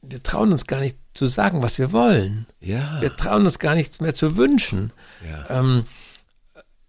wir 0.00 0.22
trauen 0.22 0.50
uns 0.50 0.66
gar 0.66 0.80
nicht 0.80 0.96
zu 1.12 1.26
sagen, 1.26 1.62
was 1.62 1.78
wir 1.78 1.92
wollen. 1.92 2.46
Ja. 2.60 3.02
Wir 3.02 3.14
trauen 3.14 3.44
uns 3.44 3.58
gar 3.58 3.74
nichts 3.74 4.00
mehr 4.00 4.14
zu 4.14 4.38
wünschen. 4.38 4.92
Ja. 5.28 5.58
Ähm, 5.60 5.84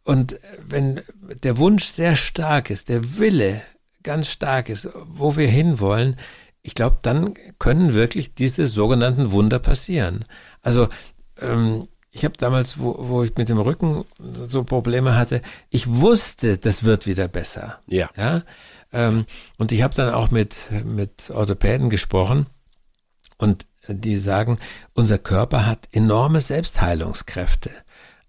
und 0.03 0.39
wenn 0.65 1.01
der 1.43 1.57
Wunsch 1.57 1.83
sehr 1.83 2.15
stark 2.15 2.69
ist, 2.69 2.87
der 2.87 3.17
Wille 3.17 3.61
ganz 4.01 4.29
stark 4.29 4.69
ist, 4.69 4.87
wo 4.93 5.35
wir 5.35 5.49
hinwollen, 5.49 6.15
ich 6.61 6.73
glaube, 6.73 6.99
dann 7.01 7.33
können 7.59 7.93
wirklich 7.93 8.33
diese 8.33 8.67
sogenannten 8.67 9.31
Wunder 9.31 9.59
passieren. 9.59 10.23
Also 10.61 10.87
ähm, 11.41 11.89
ich 12.15 12.23
habe 12.23 12.37
damals, 12.37 12.79
wo, 12.79 12.95
wo 12.99 13.23
ich 13.23 13.35
mit 13.35 13.49
dem 13.49 13.59
Rücken 13.59 14.05
so 14.47 14.63
Probleme 14.63 15.15
hatte, 15.15 15.41
ich 15.71 15.87
wusste, 15.87 16.57
das 16.59 16.83
wird 16.83 17.07
wieder 17.07 17.27
besser. 17.27 17.79
Ja. 17.87 18.09
ja? 18.15 18.43
Ähm, 18.93 19.25
und 19.57 19.71
ich 19.71 19.81
habe 19.81 19.95
dann 19.95 20.13
auch 20.13 20.29
mit, 20.29 20.57
mit 20.85 21.31
Orthopäden 21.31 21.89
gesprochen 21.89 22.45
und 23.37 23.65
die 23.87 24.19
sagen, 24.19 24.59
unser 24.93 25.17
Körper 25.17 25.65
hat 25.65 25.89
enorme 25.91 26.39
Selbstheilungskräfte. 26.39 27.71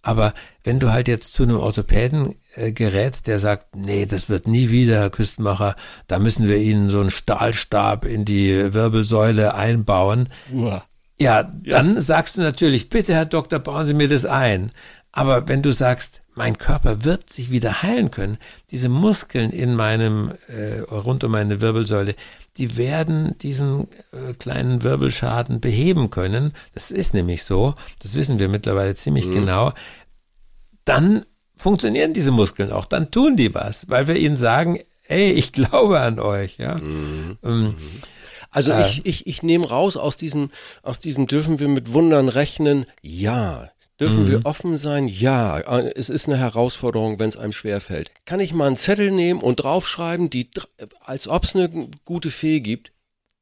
Aber 0.01 0.33
wenn 0.65 0.81
du 0.81 0.91
halt 0.91 1.07
jetzt 1.07 1.35
zu 1.35 1.43
einem 1.43 1.59
Orthopäden 1.59 2.35
äh, 2.55 2.73
gerätst, 2.73 3.27
der 3.27 3.39
sagt, 3.39 3.77
nee, 3.77 4.07
das 4.07 4.31
wird 4.31 4.49
nie 4.49 4.71
wieder, 4.71 4.97
Herr 5.01 5.11
Küstenmacher, 5.11 5.77
da 6.07 6.19
müssen 6.19 6.49
wir 6.49 6.57
Ihnen 6.57 6.89
so 6.89 7.01
einen 7.01 7.11
Stahlstab 7.11 8.07
in 8.07 8.25
die 8.25 8.73
Wirbelsäule 8.73 9.55
einbauen. 9.55 10.31
Uah. 10.53 10.85
Ja, 11.19 11.45
dann 11.45 11.95
ja. 11.95 12.01
sagst 12.01 12.37
du 12.37 12.41
natürlich, 12.41 12.89
bitte 12.89 13.15
Herr 13.15 13.27
Doktor, 13.27 13.59
bauen 13.61 13.87
Sie 13.87 13.95
mir 13.95 14.09
das 14.09 14.27
ein. 14.27 14.71
Aber 15.13 15.47
wenn 15.47 15.63
du 15.63 15.73
sagst, 15.73 16.23
mein 16.35 16.59
Körper 16.59 17.05
wird 17.05 17.31
sich 17.31 17.53
wieder 17.53 17.83
heilen 17.83 18.11
können, 18.11 18.37
diese 18.73 18.89
Muskeln 18.89 19.51
in 19.51 19.77
meinem, 19.77 20.33
äh, 20.49 20.81
rund 20.81 21.23
um 21.23 21.31
meine 21.31 21.61
Wirbelsäule, 21.61 22.17
die 22.57 22.77
werden 22.77 23.39
diesen 23.39 23.87
äh, 24.13 24.35
kleinen 24.37 24.83
Wirbelschaden 24.83 25.61
beheben 25.61 26.11
können. 26.11 26.53
Das 26.75 26.91
ist 26.91 27.15
nämlich 27.15 27.45
so, 27.45 27.75
das 28.03 28.15
wissen 28.15 28.41
wir 28.41 28.49
mittlerweile 28.49 28.97
ziemlich 28.97 29.27
mhm. 29.27 29.33
genau. 29.33 29.73
Dann 30.85 31.25
funktionieren 31.57 32.13
diese 32.13 32.33
Muskeln 32.33 32.73
auch, 32.73 32.87
dann 32.87 33.13
tun 33.13 33.37
die 33.37 33.55
was, 33.55 33.89
weil 33.89 34.09
wir 34.09 34.17
ihnen 34.17 34.37
sagen, 34.37 34.81
ey, 35.07 35.31
ich 35.31 35.53
glaube 35.53 36.01
an 36.01 36.19
euch, 36.19 36.59
ja. 36.59 36.77
Mhm. 36.77 37.39
Ähm, 37.45 37.63
mhm. 37.63 37.77
Also 38.55 38.73
äh, 38.73 38.89
ich, 38.89 39.07
ich, 39.07 39.27
ich 39.27 39.43
nehme 39.43 39.69
raus 39.69 39.97
aus 39.97 40.17
diesen, 40.17 40.51
aus 40.83 41.01
diesen 41.01 41.27
dürfen 41.27 41.59
wir 41.59 41.69
mit 41.69 41.93
Wundern 41.93 42.29
rechnen. 42.29 42.87
Ja, 43.03 43.71
Dürfen 44.01 44.27
wir 44.27 44.45
offen 44.45 44.77
sein? 44.77 45.07
Ja, 45.07 45.59
äh, 45.59 45.93
es 45.95 46.09
ist 46.09 46.27
eine 46.27 46.37
Herausforderung, 46.37 47.21
wenn 47.21 47.29
es 47.29 47.37
einem 47.37 47.53
schwerfällt. 47.53 48.11
Kann 48.25 48.41
ich 48.41 48.53
mal 48.53 48.67
einen 48.67 48.77
Zettel 48.77 49.13
nehmen 49.13 49.41
und 49.41 49.57
draufschreiben, 49.63 50.31
die, 50.31 50.51
als 51.05 51.29
ob 51.29 51.45
es 51.45 51.55
eine 51.55 51.71
gute 52.05 52.31
Fee 52.31 52.61
gibt? 52.61 52.91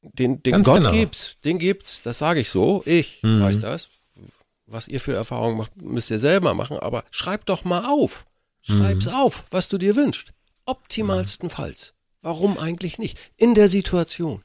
Den, 0.02 0.42
den 0.42 0.52
Ganz 0.52 0.66
Gott 0.66 0.78
genau. 0.80 0.92
gibt's, 0.92 1.36
den 1.44 1.58
gibt's, 1.58 2.02
das 2.02 2.18
sage 2.18 2.40
ich 2.40 2.50
so. 2.50 2.82
Ich 2.84 3.22
weiß 3.22 3.60
das. 3.60 3.88
Was 4.66 4.88
ihr 4.88 5.00
für 5.00 5.14
Erfahrungen 5.14 5.56
macht, 5.56 5.80
müsst 5.80 6.10
ihr 6.10 6.18
selber 6.18 6.54
machen, 6.54 6.78
aber 6.78 7.04
schreib 7.10 7.46
doch 7.46 7.64
mal 7.64 7.86
auf. 7.86 8.26
Schreib's 8.62 9.08
auf, 9.08 9.44
was 9.50 9.68
du 9.68 9.78
dir 9.78 9.96
wünschst. 9.96 10.32
Optimalstenfalls. 10.66 11.94
Warum 12.20 12.58
eigentlich 12.58 12.98
nicht? 12.98 13.18
In 13.36 13.54
der 13.54 13.68
Situation. 13.68 14.42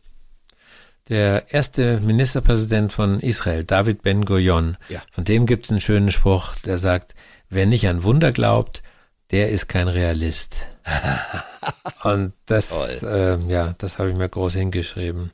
Der 1.10 1.46
erste 1.54 2.00
Ministerpräsident 2.02 2.92
von 2.92 3.20
Israel, 3.20 3.64
David 3.64 4.02
Ben 4.02 4.26
Gurion, 4.26 4.78
Ja. 4.90 5.02
von 5.12 5.24
dem 5.24 5.46
gibt 5.46 5.66
es 5.66 5.72
einen 5.72 5.82
schönen 5.82 6.12
Spruch, 6.12 6.56
der 6.66 6.78
sagt, 6.78 7.16
wer 7.50 7.66
nicht 7.66 7.88
an 7.88 8.04
Wunder 8.04 8.32
glaubt, 8.32 8.84
der 9.32 9.50
ist 9.50 9.68
kein 9.68 9.88
Realist. 9.88 10.68
Und 12.04 12.34
das, 12.46 13.04
äh, 13.04 13.38
ja, 13.50 13.76
das 13.78 13.98
habe 13.98 14.10
ich 14.10 14.16
mir 14.16 14.30
groß 14.30 14.54
hingeschrieben. 14.54 15.32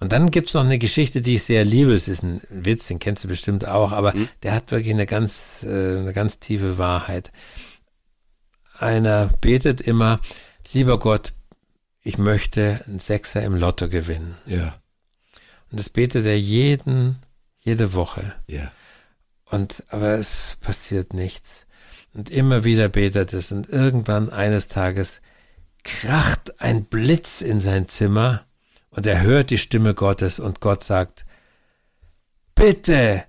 Und 0.00 0.12
dann 0.12 0.30
gibt's 0.30 0.54
noch 0.54 0.64
eine 0.64 0.78
Geschichte, 0.78 1.20
die 1.20 1.34
ich 1.34 1.42
sehr 1.42 1.64
liebe. 1.64 1.92
Es 1.92 2.08
ist 2.08 2.22
ein 2.22 2.40
Witz, 2.48 2.86
den 2.86 2.98
kennst 2.98 3.24
du 3.24 3.28
bestimmt 3.28 3.66
auch, 3.66 3.92
aber 3.92 4.14
der 4.42 4.52
hat 4.52 4.70
wirklich 4.70 4.94
eine 4.94 5.06
ganz, 5.06 5.62
äh, 5.62 5.98
eine 5.98 6.12
ganz 6.14 6.38
tiefe 6.40 6.78
Wahrheit. 6.78 7.32
Einer 8.78 9.28
betet 9.40 9.80
immer, 9.82 10.20
lieber 10.72 10.98
Gott, 10.98 11.32
ich 12.02 12.18
möchte 12.18 12.80
einen 12.86 12.98
Sechser 12.98 13.42
im 13.42 13.54
Lotto 13.56 13.88
gewinnen. 13.88 14.36
Ja, 14.46 14.74
Und 15.74 15.80
das 15.80 15.90
betet 15.90 16.24
er 16.24 16.38
jeden, 16.38 17.16
jede 17.58 17.94
Woche. 17.94 18.36
ja. 18.46 18.70
Und, 19.46 19.82
aber 19.88 20.10
es 20.10 20.56
passiert 20.60 21.14
nichts. 21.14 21.66
Und 22.12 22.30
immer 22.30 22.62
wieder 22.62 22.88
betet 22.88 23.32
es 23.32 23.50
und 23.50 23.68
irgendwann 23.68 24.30
eines 24.30 24.68
Tages 24.68 25.20
kracht 25.82 26.60
ein 26.60 26.84
Blitz 26.84 27.40
in 27.40 27.60
sein 27.60 27.88
Zimmer 27.88 28.44
und 28.90 29.04
er 29.08 29.22
hört 29.22 29.50
die 29.50 29.58
Stimme 29.58 29.94
Gottes 29.94 30.38
und 30.38 30.60
Gott 30.60 30.84
sagt, 30.84 31.24
bitte, 32.54 33.24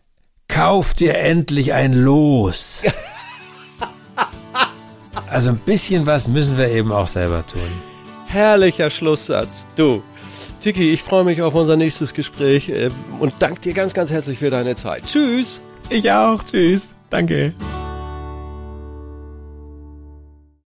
kauf 0.48 0.94
dir 0.94 1.18
endlich 1.18 1.74
ein 1.74 1.94
Los. 1.94 2.84
Also 5.28 5.50
ein 5.50 5.58
bisschen 5.58 6.06
was 6.06 6.28
müssen 6.28 6.60
wir 6.60 6.70
eben 6.70 6.92
auch 6.92 7.08
selber 7.08 7.44
tun. 7.46 7.68
Herrlicher 8.28 8.92
Schlusssatz. 8.92 9.66
Du, 9.76 10.04
Tiki, 10.66 10.92
ich 10.92 11.04
freue 11.04 11.24
mich 11.24 11.44
auf 11.44 11.54
unser 11.54 11.78
nächstes 11.78 12.16
Gespräch 12.16 12.70
äh, 12.70 12.90
und 13.20 13.36
danke 13.38 13.60
dir 13.60 13.74
ganz, 13.76 13.94
ganz 13.94 14.10
herzlich 14.10 14.40
für 14.40 14.50
deine 14.50 14.74
Zeit. 14.74 15.04
Tschüss. 15.06 15.62
Ich 15.92 16.12
auch. 16.12 16.42
Tschüss. 16.42 16.96
Danke. 17.12 17.54